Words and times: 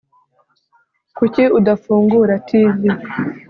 Kuki 1.17 1.43
udafungura 1.57 2.33
TV 2.47 2.79